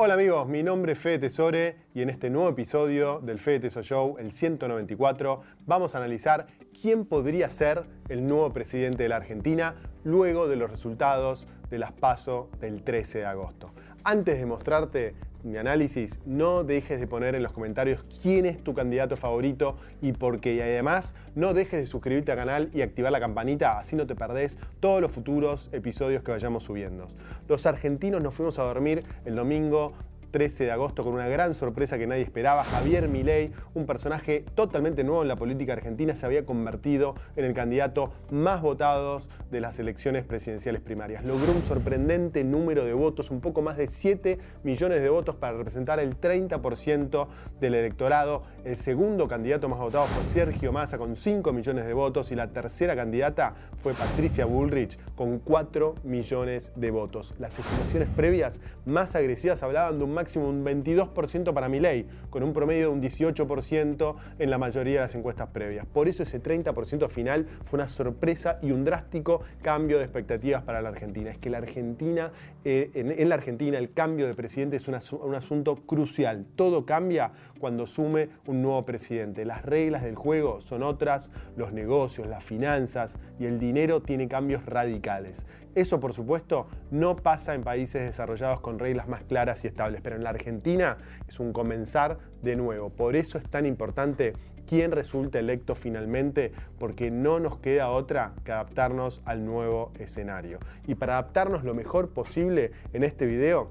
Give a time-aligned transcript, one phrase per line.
[0.00, 3.82] Hola amigos, mi nombre es Fede Tesore y en este nuevo episodio del Fede Teso
[3.82, 6.46] Show, el 194, vamos a analizar
[6.80, 9.74] quién podría ser el nuevo presidente de la Argentina
[10.04, 13.72] luego de los resultados de las PASO del 13 de agosto.
[14.04, 18.74] Antes de mostrarte mi análisis, no dejes de poner en los comentarios quién es tu
[18.74, 20.54] candidato favorito y por qué.
[20.54, 24.14] Y además, no dejes de suscribirte al canal y activar la campanita, así no te
[24.14, 27.08] perdés todos los futuros episodios que vayamos subiendo.
[27.48, 29.92] Los argentinos nos fuimos a dormir el domingo
[30.30, 32.64] 13 de agosto con una gran sorpresa que nadie esperaba.
[32.64, 37.54] Javier Milei, un personaje totalmente nuevo en la política argentina, se había convertido en el
[37.54, 41.24] candidato más votado de las elecciones presidenciales primarias.
[41.24, 45.56] Logró un sorprendente número de votos, un poco más de 7 millones de votos para
[45.56, 47.28] representar el 30%
[47.60, 48.42] del electorado.
[48.64, 52.48] El segundo candidato más votado fue Sergio Massa con 5 millones de votos y la
[52.48, 57.34] tercera candidata fue Patricia Bullrich con 4 millones de votos.
[57.38, 62.42] Las estimaciones previas más agresivas hablaban de un máximo un 22% para mi ley, con
[62.42, 65.86] un promedio de un 18% en la mayoría de las encuestas previas.
[65.86, 70.82] Por eso ese 30% final fue una sorpresa y un drástico cambio de expectativas para
[70.82, 71.30] la Argentina.
[71.30, 72.32] Es que la Argentina,
[72.70, 76.44] eh, en, la Argentina el cambio de presidente es un asunto crucial.
[76.54, 79.46] Todo cambia cuando asume un nuevo presidente.
[79.46, 84.66] Las reglas del juego son otras, los negocios, las finanzas y el dinero tienen cambios
[84.66, 85.46] radicales.
[85.74, 90.16] Eso, por supuesto, no pasa en países desarrollados con reglas más claras y estables, pero
[90.16, 92.90] en la Argentina es un comenzar de nuevo.
[92.90, 94.34] Por eso es tan importante
[94.66, 100.58] quién resulta electo finalmente, porque no nos queda otra que adaptarnos al nuevo escenario.
[100.86, 103.70] Y para adaptarnos lo mejor posible en este video,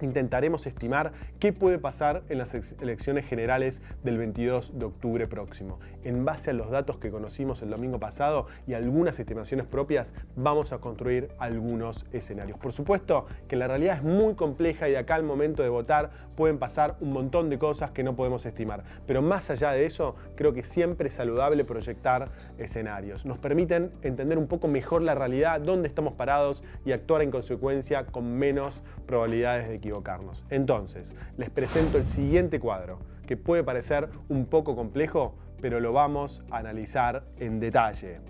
[0.00, 5.78] intentaremos estimar qué puede pasar en las elecciones generales del 22 de octubre próximo.
[6.04, 10.72] En base a los datos que conocimos el domingo pasado y algunas estimaciones propias, vamos
[10.72, 12.58] a construir algunos escenarios.
[12.58, 16.10] Por supuesto que la realidad es muy compleja y de acá al momento de votar
[16.36, 18.84] pueden pasar un montón de cosas que no podemos estimar.
[19.06, 23.24] Pero más allá de eso, creo que siempre es saludable proyectar escenarios.
[23.24, 28.06] Nos permiten entender un poco mejor la realidad, dónde estamos parados y actuar en consecuencia
[28.06, 29.80] con menos probabilidades de
[30.50, 36.42] Entonces, les presento el siguiente cuadro, que puede parecer un poco complejo, pero lo vamos
[36.50, 38.20] a analizar en detalle.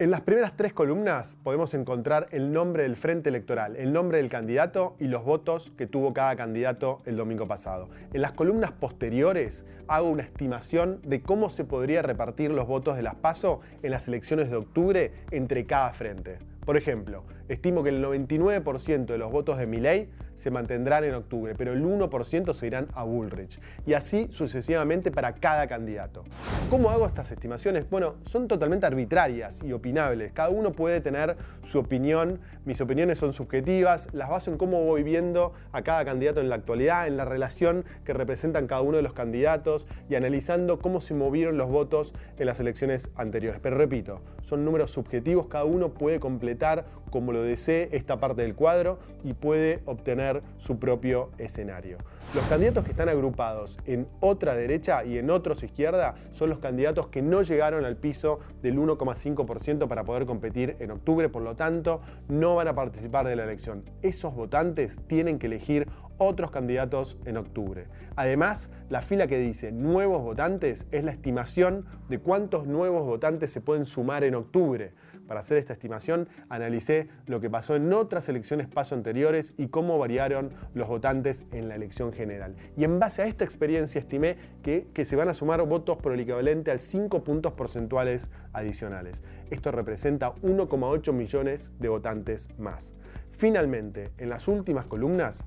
[0.00, 4.28] En las primeras tres columnas podemos encontrar el nombre del frente electoral, el nombre del
[4.28, 7.88] candidato y los votos que tuvo cada candidato el domingo pasado.
[8.12, 13.02] En las columnas posteriores hago una estimación de cómo se podría repartir los votos de
[13.02, 16.38] las PASO en las elecciones de octubre entre cada frente.
[16.64, 21.54] Por ejemplo, estimo que el 99% de los votos de Milley se mantendrán en octubre,
[21.56, 23.60] pero el 1% se irán a Bullrich.
[23.86, 26.24] Y así sucesivamente para cada candidato.
[26.70, 27.88] ¿Cómo hago estas estimaciones?
[27.88, 30.32] Bueno, son totalmente arbitrarias y opinables.
[30.32, 32.40] Cada uno puede tener su opinión.
[32.64, 34.08] Mis opiniones son subjetivas.
[34.12, 37.84] Las baso en cómo voy viendo a cada candidato en la actualidad, en la relación
[38.04, 42.46] que representan cada uno de los candidatos y analizando cómo se movieron los votos en
[42.46, 43.60] las elecciones anteriores.
[43.62, 45.46] Pero repito, son números subjetivos.
[45.46, 50.23] Cada uno puede completar como lo desee esta parte del cuadro y puede obtener
[50.56, 51.98] su propio escenario.
[52.34, 57.06] Los candidatos que están agrupados en otra derecha y en otros izquierda son los candidatos
[57.08, 62.00] que no llegaron al piso del 1,5% para poder competir en octubre, por lo tanto
[62.28, 63.84] no van a participar de la elección.
[64.02, 65.86] Esos votantes tienen que elegir
[66.18, 67.86] otros candidatos en octubre.
[68.16, 73.60] Además, la fila que dice nuevos votantes es la estimación de cuántos nuevos votantes se
[73.60, 74.92] pueden sumar en octubre.
[75.26, 79.98] Para hacer esta estimación, analicé lo que pasó en otras elecciones paso anteriores y cómo
[79.98, 82.56] variaron los votantes en la elección general.
[82.76, 86.12] Y en base a esta experiencia estimé que, que se van a sumar votos por
[86.12, 89.22] el equivalente al 5 puntos porcentuales adicionales.
[89.50, 92.94] Esto representa 1,8 millones de votantes más.
[93.32, 95.42] Finalmente, en las últimas columnas,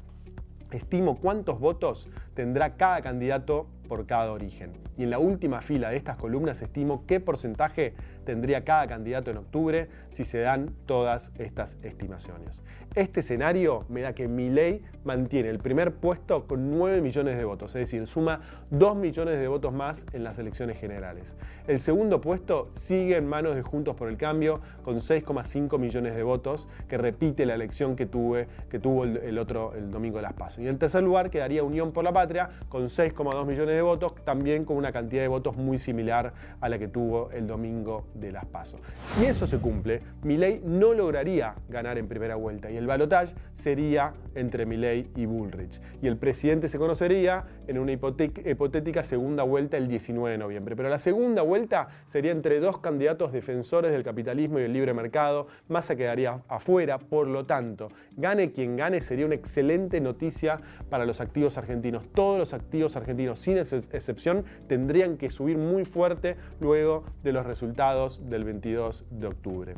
[0.72, 4.74] estimo cuántos votos tendrá cada candidato por cada origen.
[4.98, 7.94] Y en la última fila de estas columnas estimo qué porcentaje
[8.28, 12.62] tendría cada candidato en octubre si se dan todas estas estimaciones.
[12.94, 17.46] Este escenario me da que mi ley mantiene el primer puesto con 9 millones de
[17.46, 18.42] votos, es decir, suma
[18.72, 21.38] 2 millones de votos más en las elecciones generales.
[21.68, 26.24] El segundo puesto sigue en manos de Juntos por el Cambio con 6,5 millones de
[26.24, 30.34] votos, que repite la elección que, tuve, que tuvo el, otro el domingo de las
[30.34, 30.60] Pasos.
[30.60, 34.66] Y en tercer lugar quedaría Unión por la Patria con 6,2 millones de votos, también
[34.66, 38.46] con una cantidad de votos muy similar a la que tuvo el domingo de las
[38.46, 38.80] PASO.
[39.16, 44.14] Si eso se cumple, Milei no lograría ganar en primera vuelta y el balotaje sería
[44.36, 45.80] entre Milei y Bullrich.
[46.02, 50.76] Y el presidente se conocería en una hipotética segunda vuelta el 19 de noviembre.
[50.76, 55.48] Pero la segunda vuelta sería entre dos candidatos defensores del capitalismo y el libre mercado.
[55.68, 60.60] Massa quedaría afuera, por lo tanto, gane quien gane sería una excelente noticia
[60.90, 62.04] para los activos argentinos.
[62.14, 68.07] Todos los activos argentinos, sin excepción, tendrían que subir muy fuerte luego de los resultados
[68.30, 69.76] del 22 de octubre.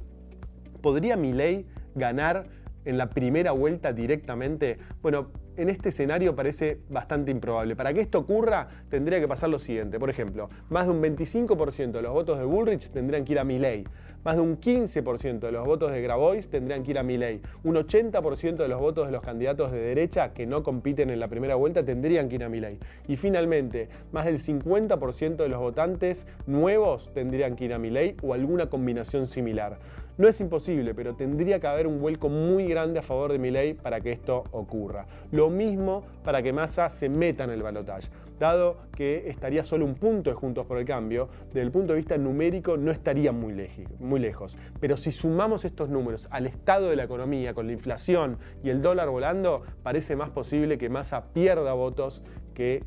[0.81, 1.65] ¿Podría Milei
[1.95, 2.47] ganar
[2.85, 4.77] en la primera vuelta directamente?
[5.01, 7.75] Bueno, en este escenario parece bastante improbable.
[7.75, 9.99] Para que esto ocurra, tendría que pasar lo siguiente.
[9.99, 13.43] Por ejemplo, más de un 25% de los votos de Bullrich tendrían que ir a
[13.43, 13.83] Milley.
[14.23, 17.41] Más de un 15% de los votos de Grabois tendrían que ir a Milley.
[17.63, 21.27] Un 80% de los votos de los candidatos de derecha que no compiten en la
[21.27, 22.79] primera vuelta tendrían que ir a Milley.
[23.07, 28.33] Y finalmente, más del 50% de los votantes nuevos tendrían que ir a Milley o
[28.33, 29.77] alguna combinación similar.
[30.19, 33.73] No es imposible, pero tendría que haber un vuelco muy grande a favor de Milley
[33.73, 35.05] para que esto ocurra.
[35.31, 38.09] Lo mismo para que Massa se meta en el balotaje.
[38.37, 41.99] Dado que estaría solo un punto de Juntos por el Cambio, desde el punto de
[41.99, 43.55] vista numérico no estaría muy,
[43.99, 44.57] muy lejos.
[44.81, 48.81] Pero si sumamos estos números al estado de la economía, con la inflación y el
[48.81, 52.23] dólar volando, parece más posible que Massa pierda votos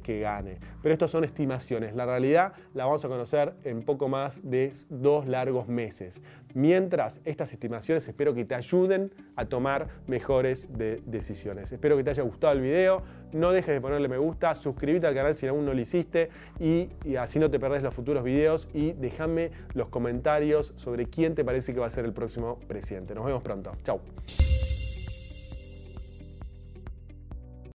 [0.03, 0.59] que, gane.
[0.83, 1.95] Pero estas son estimaciones.
[1.95, 6.23] La realidad la vamos a conocer en poco más de dos largos meses.
[6.55, 10.69] Mientras, estas estimaciones espero que te ayuden a tomar mejores
[11.07, 11.73] decisiones.
[11.73, 13.03] Espero que te haya gustado el video.
[13.33, 16.29] No dejes de ponerle me gusta, suscríbete al canal si aún no lo hiciste
[16.61, 21.35] y, y así no te perdés los futuros videos y déjame los comentarios sobre quién
[21.35, 23.15] te parece que va a ser el próximo presidente.
[23.15, 23.73] Nos vemos pronto.
[23.85, 24.01] Chau.